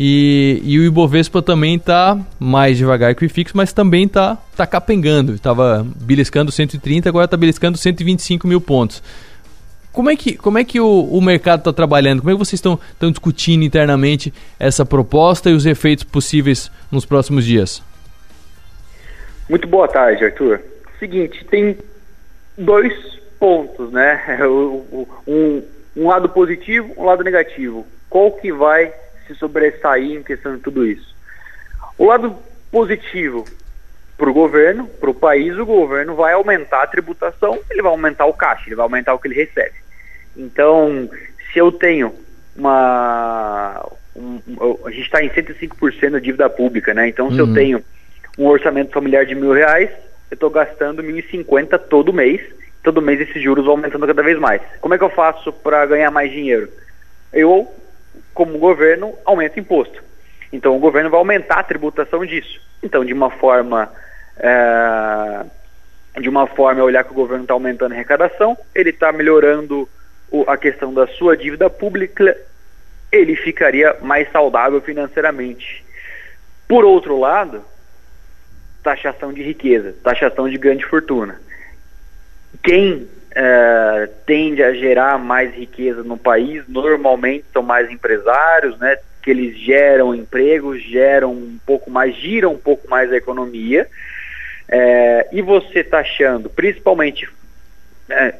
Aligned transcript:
E, 0.00 0.62
e 0.62 0.78
o 0.78 0.84
Ibovespa 0.84 1.42
também 1.42 1.74
está 1.74 2.16
mais 2.38 2.78
devagar 2.78 3.16
que 3.16 3.24
o 3.24 3.26
IFIX, 3.26 3.52
mas 3.52 3.72
também 3.72 4.04
está 4.04 4.38
tá 4.56 4.64
capengando. 4.64 5.34
Estava 5.34 5.84
beliscando 5.96 6.52
130, 6.52 7.08
agora 7.08 7.24
está 7.24 7.36
beliscando 7.36 7.76
125 7.76 8.46
mil 8.46 8.60
pontos. 8.60 9.02
Como 9.92 10.08
é 10.08 10.14
que, 10.14 10.36
como 10.36 10.56
é 10.56 10.62
que 10.62 10.78
o, 10.78 10.86
o 10.86 11.20
mercado 11.20 11.62
está 11.62 11.72
trabalhando? 11.72 12.20
Como 12.20 12.30
é 12.30 12.34
que 12.34 12.38
vocês 12.38 12.60
estão 12.60 12.78
discutindo 13.10 13.64
internamente 13.64 14.32
essa 14.56 14.86
proposta 14.86 15.50
e 15.50 15.54
os 15.54 15.66
efeitos 15.66 16.04
possíveis 16.04 16.70
nos 16.92 17.04
próximos 17.04 17.44
dias? 17.44 17.82
Muito 19.50 19.66
boa 19.66 19.88
tarde, 19.88 20.24
Arthur. 20.24 20.60
Seguinte, 21.00 21.44
tem 21.46 21.76
dois 22.56 22.92
pontos, 23.40 23.90
né? 23.90 24.38
Um, 25.26 25.62
um 25.96 26.06
lado 26.06 26.28
positivo, 26.28 26.94
um 26.96 27.04
lado 27.04 27.24
negativo. 27.24 27.84
Qual 28.08 28.30
que 28.30 28.52
vai 28.52 28.92
se 29.28 29.34
sobressair 29.36 30.16
em 30.16 30.22
questão 30.22 30.56
de 30.56 30.62
tudo 30.62 30.84
isso? 30.84 31.14
O 31.96 32.06
lado 32.06 32.36
positivo 32.70 33.44
para 34.16 34.28
o 34.28 34.34
governo, 34.34 34.86
para 34.86 35.10
o 35.10 35.14
país, 35.14 35.56
o 35.56 35.64
governo 35.64 36.16
vai 36.16 36.32
aumentar 36.32 36.82
a 36.82 36.86
tributação, 36.86 37.58
ele 37.70 37.82
vai 37.82 37.92
aumentar 37.92 38.26
o 38.26 38.32
caixa, 38.32 38.64
ele 38.66 38.74
vai 38.74 38.84
aumentar 38.84 39.14
o 39.14 39.18
que 39.18 39.28
ele 39.28 39.36
recebe. 39.36 39.74
Então, 40.36 41.08
se 41.52 41.58
eu 41.58 41.70
tenho 41.70 42.12
uma. 42.56 43.86
Um, 44.16 44.40
a 44.84 44.90
gente 44.90 45.04
está 45.04 45.22
em 45.22 45.30
105% 45.30 46.10
da 46.10 46.18
dívida 46.18 46.50
pública, 46.50 46.92
né? 46.92 47.08
Então, 47.08 47.30
se 47.30 47.40
uhum. 47.40 47.48
eu 47.48 47.54
tenho 47.54 47.84
um 48.36 48.46
orçamento 48.46 48.92
familiar 48.92 49.24
de 49.24 49.34
mil 49.34 49.52
reais, 49.52 49.90
eu 50.30 50.34
estou 50.34 50.50
gastando 50.50 51.02
1.050 51.02 51.78
todo 51.88 52.12
mês. 52.12 52.40
Todo 52.82 53.02
mês 53.02 53.20
esses 53.20 53.42
juros 53.42 53.64
vão 53.64 53.74
aumentando 53.74 54.06
cada 54.06 54.22
vez 54.22 54.38
mais. 54.38 54.62
Como 54.80 54.94
é 54.94 54.98
que 54.98 55.04
eu 55.04 55.10
faço 55.10 55.52
para 55.52 55.84
ganhar 55.86 56.10
mais 56.10 56.30
dinheiro? 56.30 56.68
Eu, 57.32 57.72
como 58.38 58.56
governo, 58.56 59.16
aumento 59.24 59.58
imposto. 59.58 60.00
Então 60.52 60.76
o 60.76 60.78
governo 60.78 61.10
vai 61.10 61.18
aumentar 61.18 61.58
a 61.58 61.64
tributação 61.64 62.24
disso. 62.24 62.60
Então, 62.80 63.04
de 63.04 63.12
uma 63.12 63.30
forma. 63.30 63.92
É, 64.38 65.44
de 66.20 66.28
uma 66.28 66.46
forma, 66.46 66.84
olhar 66.84 67.02
que 67.02 67.10
o 67.10 67.14
governo 67.14 67.42
está 67.42 67.54
aumentando 67.54 67.92
a 67.92 67.94
arrecadação, 67.96 68.56
ele 68.72 68.90
está 68.90 69.10
melhorando 69.10 69.88
o, 70.30 70.44
a 70.48 70.56
questão 70.56 70.94
da 70.94 71.08
sua 71.08 71.36
dívida 71.36 71.68
pública, 71.68 72.36
ele 73.10 73.34
ficaria 73.34 73.96
mais 74.02 74.30
saudável 74.30 74.80
financeiramente. 74.80 75.84
Por 76.68 76.84
outro 76.84 77.18
lado, 77.18 77.64
taxação 78.82 79.32
de 79.32 79.42
riqueza, 79.42 79.96
taxação 80.02 80.48
de 80.48 80.58
grande 80.58 80.84
fortuna. 80.86 81.40
Quem 82.62 83.08
é, 83.40 84.10
tende 84.26 84.64
a 84.64 84.72
gerar 84.72 85.16
mais 85.16 85.54
riqueza 85.54 86.02
no 86.02 86.18
país 86.18 86.64
normalmente 86.66 87.44
são 87.52 87.62
mais 87.62 87.88
empresários, 87.88 88.76
né? 88.80 88.96
Que 89.22 89.30
eles 89.30 89.56
geram 89.56 90.12
empregos, 90.12 90.82
geram 90.82 91.30
um 91.30 91.56
pouco 91.64 91.88
mais, 91.88 92.16
giram 92.16 92.54
um 92.54 92.58
pouco 92.58 92.90
mais 92.90 93.12
a 93.12 93.16
economia. 93.16 93.86
É, 94.68 95.28
e 95.30 95.40
você 95.40 95.84
taxando, 95.84 96.50
principalmente, 96.50 97.28
é, 98.10 98.34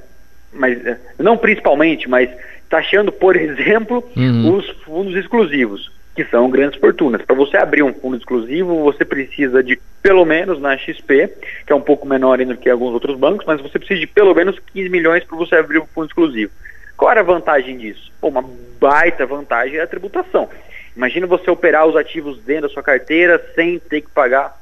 mas 0.52 0.76
não 1.16 1.38
principalmente, 1.38 2.10
mas 2.10 2.28
taxando, 2.68 3.12
por 3.12 3.36
exemplo, 3.38 4.02
uhum. 4.16 4.56
os 4.56 4.68
fundos 4.82 5.14
exclusivos 5.14 5.96
que 6.18 6.24
são 6.24 6.50
grandes 6.50 6.80
fortunas. 6.80 7.22
Para 7.22 7.36
você 7.36 7.56
abrir 7.56 7.84
um 7.84 7.94
fundo 7.94 8.16
exclusivo, 8.16 8.82
você 8.82 9.04
precisa 9.04 9.62
de 9.62 9.78
pelo 10.02 10.24
menos 10.24 10.60
na 10.60 10.76
XP, 10.76 11.32
que 11.64 11.72
é 11.72 11.76
um 11.76 11.80
pouco 11.80 12.08
menor 12.08 12.40
ainda 12.40 12.56
que 12.56 12.68
alguns 12.68 12.92
outros 12.92 13.16
bancos, 13.16 13.46
mas 13.46 13.60
você 13.60 13.78
precisa 13.78 14.00
de 14.00 14.06
pelo 14.08 14.34
menos 14.34 14.58
15 14.74 14.88
milhões 14.88 15.22
para 15.22 15.38
você 15.38 15.54
abrir 15.54 15.78
um 15.78 15.86
fundo 15.86 16.08
exclusivo. 16.08 16.50
Qual 16.96 17.08
era 17.08 17.20
a 17.20 17.22
vantagem 17.22 17.78
disso? 17.78 18.12
Pô, 18.20 18.30
uma 18.30 18.44
baita 18.80 19.24
vantagem 19.26 19.78
é 19.78 19.82
a 19.82 19.86
tributação. 19.86 20.48
Imagina 20.96 21.24
você 21.24 21.48
operar 21.52 21.86
os 21.86 21.94
ativos 21.94 22.42
dentro 22.42 22.62
da 22.62 22.74
sua 22.74 22.82
carteira 22.82 23.40
sem 23.54 23.78
ter 23.78 24.00
que 24.00 24.10
pagar 24.10 24.60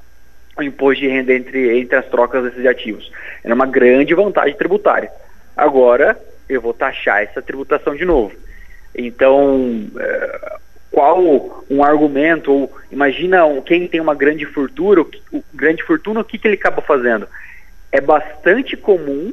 o 0.59 0.63
imposto 0.63 1.01
de 1.01 1.09
renda 1.09 1.33
entre, 1.33 1.81
entre 1.81 1.97
as 1.97 2.05
trocas 2.05 2.45
desses 2.45 2.67
ativos. 2.67 3.11
Era 3.43 3.55
uma 3.55 3.65
grande 3.65 4.13
vantagem 4.13 4.55
tributária. 4.55 5.11
Agora, 5.57 6.21
eu 6.51 6.61
vou 6.61 6.75
taxar 6.75 7.23
essa 7.23 7.41
tributação 7.41 7.95
de 7.95 8.05
novo. 8.05 8.35
Então, 8.95 9.87
é, 9.99 10.57
qual 10.97 11.21
um 11.69 11.85
argumento, 11.85 12.51
ou 12.51 12.73
imagina 12.91 13.43
quem 13.67 13.87
tem 13.87 14.01
uma 14.01 14.15
grande 14.15 14.47
fortuna, 14.47 15.03
o, 15.31 15.45
grande 15.53 15.83
fortuna, 15.83 16.21
o 16.21 16.25
que, 16.25 16.39
que 16.39 16.49
ele 16.49 16.55
acaba 16.55 16.81
fazendo? 16.81 17.29
É 17.93 18.01
bastante 18.01 18.79
comum, 18.79 19.31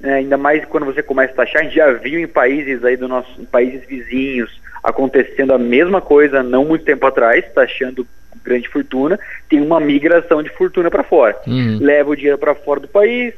né, 0.00 0.14
ainda 0.14 0.38
mais 0.38 0.64
quando 0.64 0.86
você 0.86 1.02
começa 1.02 1.34
a 1.34 1.36
taxar, 1.36 1.60
a 1.60 1.64
gente 1.64 1.76
já 1.76 1.92
viu 1.92 2.18
em 2.18 2.26
países 2.26 2.82
aí 2.82 2.96
do 2.96 3.06
nosso, 3.08 3.44
países 3.48 3.86
vizinhos 3.86 4.58
acontecendo 4.82 5.52
a 5.52 5.58
mesma 5.58 6.00
coisa 6.00 6.42
não 6.42 6.64
muito 6.64 6.86
tempo 6.86 7.04
atrás, 7.04 7.44
taxando 7.52 8.06
grande 8.42 8.70
fortuna, 8.70 9.20
tem 9.50 9.60
uma 9.60 9.78
migração 9.78 10.42
de 10.42 10.48
fortuna 10.48 10.90
para 10.90 11.02
fora. 11.02 11.38
Uhum. 11.46 11.76
Leva 11.78 12.08
o 12.08 12.16
dinheiro 12.16 12.38
para 12.38 12.54
fora 12.54 12.80
do 12.80 12.88
país, 12.88 13.34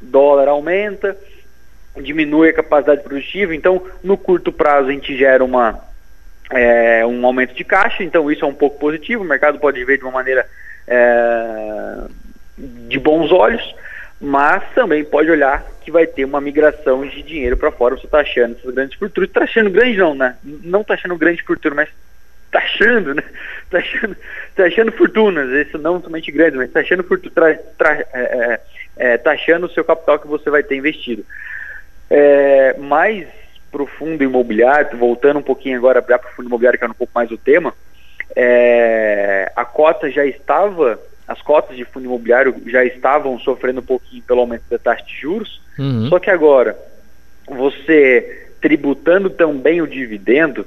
dólar 0.00 0.48
aumenta, 0.48 1.14
diminui 2.00 2.48
a 2.48 2.54
capacidade 2.54 3.02
produtiva, 3.02 3.54
então 3.54 3.82
no 4.02 4.16
curto 4.16 4.50
prazo 4.50 4.88
a 4.88 4.92
gente 4.92 5.14
gera 5.18 5.44
uma 5.44 5.89
é, 6.50 7.06
um 7.06 7.24
aumento 7.24 7.54
de 7.54 7.64
caixa, 7.64 8.02
então 8.02 8.30
isso 8.30 8.44
é 8.44 8.48
um 8.48 8.54
pouco 8.54 8.78
positivo, 8.78 9.22
o 9.22 9.26
mercado 9.26 9.58
pode 9.58 9.82
ver 9.84 9.98
de 9.98 10.04
uma 10.04 10.12
maneira 10.12 10.46
é, 10.86 11.96
de 12.58 12.98
bons 12.98 13.30
olhos, 13.30 13.74
mas 14.20 14.62
também 14.74 15.04
pode 15.04 15.30
olhar 15.30 15.64
que 15.80 15.90
vai 15.90 16.06
ter 16.06 16.24
uma 16.24 16.40
migração 16.40 17.06
de 17.06 17.22
dinheiro 17.22 17.56
para 17.56 17.70
fora, 17.70 17.96
você 17.96 18.06
está 18.06 18.20
achando 18.20 18.56
essas 18.58 18.74
grandes 18.74 18.98
fortunas, 18.98 19.30
está 19.30 19.44
achando 19.44 19.70
grande 19.70 19.96
não, 19.96 20.14
né? 20.14 20.36
Não 20.44 20.82
está 20.82 20.94
achando 20.94 21.16
grande 21.16 21.42
fortuna, 21.42 21.76
mas 21.76 21.88
está 22.46 22.58
achando, 22.58 23.14
né? 23.14 23.22
Está 23.64 23.78
achando, 23.78 24.16
tá 24.56 24.64
achando 24.64 24.92
fortunas, 24.92 25.66
isso 25.66 25.78
não 25.78 26.02
somente 26.02 26.30
grande, 26.30 26.56
mas 26.56 26.68
está 26.68 26.80
achando 26.80 27.04
fortuna, 27.04 27.50
é, 27.50 28.06
é, 28.12 28.60
é, 28.96 29.18
tá 29.18 29.32
achando 29.32 29.66
o 29.66 29.70
seu 29.70 29.84
capital 29.84 30.18
que 30.18 30.26
você 30.26 30.50
vai 30.50 30.62
ter 30.62 30.76
investido. 30.76 31.24
É, 32.10 32.74
mas 32.78 33.26
para 33.70 33.82
o 33.82 33.86
fundo 33.86 34.22
imobiliário, 34.22 34.98
voltando 34.98 35.38
um 35.38 35.42
pouquinho 35.42 35.76
agora 35.76 36.02
para 36.02 36.18
o 36.18 36.34
fundo 36.34 36.48
imobiliário, 36.48 36.78
que 36.78 36.84
é 36.84 36.88
um 36.88 36.94
pouco 36.94 37.12
mais 37.14 37.30
o 37.30 37.38
tema, 37.38 37.74
é, 38.36 39.50
a 39.54 39.64
cota 39.64 40.10
já 40.10 40.24
estava, 40.24 40.98
as 41.26 41.40
cotas 41.42 41.76
de 41.76 41.84
fundo 41.84 42.06
imobiliário 42.06 42.54
já 42.66 42.84
estavam 42.84 43.38
sofrendo 43.38 43.80
um 43.80 43.84
pouquinho 43.84 44.22
pelo 44.22 44.40
aumento 44.40 44.64
da 44.70 44.78
taxa 44.78 45.04
de 45.04 45.14
juros, 45.14 45.60
uhum. 45.78 46.08
só 46.08 46.18
que 46.18 46.30
agora, 46.30 46.76
você 47.48 48.48
tributando 48.60 49.30
também 49.30 49.80
o 49.80 49.86
dividendo, 49.86 50.66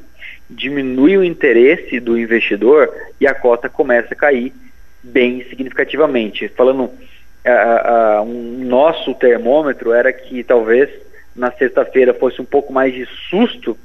diminui 0.49 1.17
o 1.17 1.23
interesse 1.23 1.99
do 1.99 2.17
investidor 2.17 2.91
e 3.19 3.27
a 3.27 3.33
cota 3.33 3.69
começa 3.69 4.13
a 4.13 4.17
cair 4.17 4.53
bem 5.01 5.43
significativamente. 5.45 6.47
Falando, 6.49 6.89
um 8.25 8.65
nosso 8.65 9.13
termômetro 9.13 9.91
era 9.91 10.11
que 10.11 10.43
talvez 10.43 10.89
na 11.35 11.51
sexta-feira 11.51 12.13
fosse 12.13 12.41
um 12.41 12.45
pouco 12.45 12.71
mais 12.71 12.93
de 12.93 13.05
susto 13.29 13.77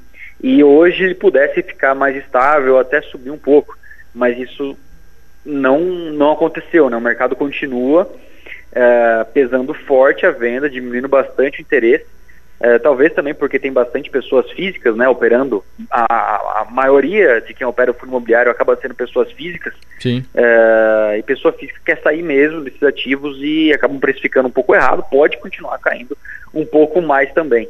e 0.42 0.62
hoje 0.62 1.04
ele 1.04 1.14
pudesse 1.14 1.62
ficar 1.62 1.94
mais 1.94 2.16
estável, 2.16 2.78
até 2.78 3.00
subir 3.02 3.30
um 3.30 3.38
pouco. 3.38 3.76
Mas 4.14 4.38
isso 4.38 4.76
não, 5.44 5.80
não 5.80 6.32
aconteceu, 6.32 6.88
né? 6.88 6.96
O 6.96 7.00
mercado 7.00 7.34
continua 7.34 8.10
é, 8.72 9.24
pesando 9.32 9.74
forte 9.74 10.26
a 10.26 10.30
venda, 10.30 10.70
diminuindo 10.70 11.08
bastante 11.08 11.60
o 11.60 11.62
interesse. 11.62 12.06
É, 12.60 12.76
talvez 12.78 13.12
também 13.14 13.34
porque 13.34 13.58
tem 13.58 13.72
bastante 13.72 14.10
pessoas 14.10 14.50
físicas, 14.50 14.96
né, 14.96 15.08
operando. 15.08 15.64
A, 15.90 16.62
a 16.62 16.66
maioria 16.70 17.40
de 17.40 17.54
quem 17.54 17.66
opera 17.66 17.92
o 17.92 17.94
fundo 17.94 18.08
imobiliário 18.08 18.50
acaba 18.50 18.76
sendo 18.76 18.94
pessoas 18.94 19.30
físicas. 19.32 19.74
Sim. 20.00 20.24
É, 20.34 20.87
e 21.16 21.22
pessoa 21.22 21.52
física 21.52 21.80
quer 21.84 22.00
sair 22.02 22.22
mesmo 22.22 22.60
desses 22.62 22.82
ativos 22.82 23.38
e 23.40 23.72
acabam 23.72 23.98
precificando 23.98 24.48
um 24.48 24.52
pouco 24.52 24.74
errado. 24.74 25.04
Pode 25.10 25.38
continuar 25.38 25.78
caindo 25.78 26.16
um 26.52 26.66
pouco 26.66 27.00
mais 27.00 27.32
também 27.32 27.68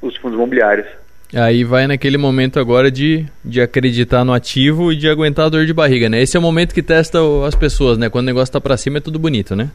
os 0.00 0.16
fundos 0.16 0.36
imobiliários. 0.36 0.86
Aí 1.34 1.64
vai 1.64 1.86
naquele 1.86 2.18
momento 2.18 2.60
agora 2.60 2.90
de, 2.90 3.24
de 3.42 3.62
acreditar 3.62 4.22
no 4.22 4.34
ativo 4.34 4.92
e 4.92 4.96
de 4.96 5.08
aguentar 5.08 5.46
a 5.46 5.48
dor 5.48 5.64
de 5.64 5.72
barriga, 5.72 6.08
né? 6.08 6.20
Esse 6.20 6.36
é 6.36 6.40
o 6.40 6.42
momento 6.42 6.74
que 6.74 6.82
testa 6.82 7.18
as 7.46 7.54
pessoas, 7.54 7.96
né? 7.96 8.10
Quando 8.10 8.24
o 8.24 8.26
negócio 8.26 8.52
tá 8.52 8.60
para 8.60 8.76
cima 8.76 8.98
é 8.98 9.00
tudo 9.00 9.18
bonito, 9.18 9.56
né? 9.56 9.70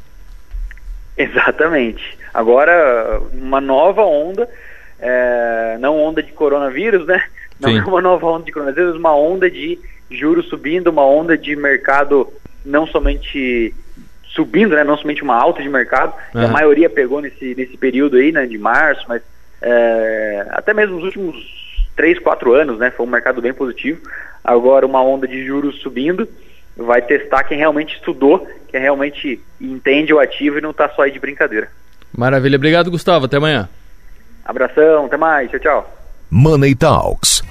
Exatamente. 1.18 2.18
Agora, 2.32 3.20
uma 3.34 3.60
nova 3.60 4.04
onda, 4.04 4.48
é, 5.00 5.78
não 5.80 6.00
onda 6.00 6.22
de 6.22 6.32
coronavírus, 6.32 7.08
né? 7.08 7.24
Não 7.60 7.72
Sim. 7.72 7.80
é 7.80 7.84
uma 7.84 8.02
nova 8.02 8.28
onda 8.28 8.46
de 8.46 8.52
coronavírus, 8.52 8.96
uma 8.96 9.16
onda 9.16 9.50
de 9.50 9.80
juros 10.12 10.48
subindo, 10.48 10.90
uma 10.90 11.06
onda 11.06 11.36
de 11.36 11.56
mercado 11.56 12.32
não 12.68 12.86
somente 12.86 13.74
subindo, 14.30 14.76
né? 14.76 14.84
Não 14.84 14.98
somente 14.98 15.24
uma 15.24 15.36
alta 15.36 15.64
de 15.64 15.70
mercado, 15.70 16.14
uhum. 16.36 16.46
a 16.46 16.48
maioria 16.48 16.90
pegou 16.90 17.22
nesse, 17.22 17.56
nesse 17.56 17.78
período 17.78 18.18
aí, 18.18 18.32
né? 18.32 18.46
De 18.46 18.58
março, 18.58 19.06
mas 19.08 19.22
é, 19.62 20.46
até 20.52 20.74
mesmo 20.74 20.96
nos 20.96 21.06
últimos 21.06 21.36
três, 21.96 22.20
quatro 22.20 22.54
anos, 22.54 22.78
né? 22.78 22.92
Foi 22.92 23.06
um 23.06 23.10
mercado 23.10 23.42
bem 23.42 23.54
positivo. 23.54 24.00
Agora 24.44 24.86
uma 24.86 25.02
onda 25.02 25.28
de 25.28 25.46
juros 25.46 25.82
subindo, 25.82 26.28
vai 26.76 27.02
testar 27.02 27.44
quem 27.44 27.58
realmente 27.58 27.96
estudou, 27.96 28.48
quem 28.68 28.80
realmente 28.80 29.42
entende 29.60 30.14
o 30.14 30.20
ativo 30.20 30.60
e 30.60 30.62
não 30.62 30.72
está 30.72 30.88
só 30.90 31.02
aí 31.02 31.12
de 31.12 31.20
brincadeira. 31.20 31.70
Maravilha, 32.16 32.56
obrigado 32.56 32.92
Gustavo, 32.92 33.26
até 33.26 33.38
amanhã. 33.38 33.68
Abração, 34.46 35.06
até 35.06 35.18
mais, 35.18 35.50
tchau, 35.52 35.60
tchau. 35.60 35.98
Money 36.30 36.76
Talks 36.76 37.44